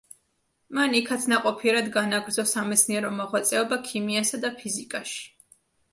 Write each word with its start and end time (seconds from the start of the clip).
მან 0.77 0.95
იქაც 0.99 1.27
ნაყოფიერად 1.33 1.91
განაგრძო 1.97 2.47
სამეცნიერო 2.53 3.11
მოღვაწეობა 3.19 3.81
ქიმიასა 3.91 4.41
და 4.47 4.55
ფიზიკაში. 4.63 5.21